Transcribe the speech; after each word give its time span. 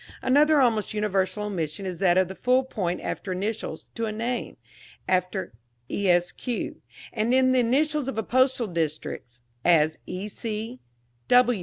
Another 0.23 0.59
almost 0.59 0.95
universal 0.95 1.43
omission 1.43 1.85
is 1.85 1.99
that 1.99 2.17
of 2.17 2.27
the 2.27 2.33
full 2.33 2.63
point 2.63 3.01
after 3.01 3.31
initials 3.33 3.85
to 3.93 4.07
a 4.07 4.11
name, 4.11 4.57
after 5.07 5.53
"Esq.," 5.91 6.47
and 7.13 7.35
in 7.35 7.51
the 7.51 7.59
initials 7.59 8.07
of 8.07 8.15
postal 8.27 8.65
districts, 8.65 9.41
as 9.63 9.99
E. 10.07 10.79